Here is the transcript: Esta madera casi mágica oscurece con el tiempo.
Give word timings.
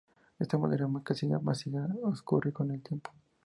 Esta 0.39 0.57
madera 0.57 0.87
casi 1.03 1.27
mágica 1.27 1.87
oscurece 2.05 2.51
con 2.51 2.71
el 2.71 2.81
tiempo. 2.81 3.11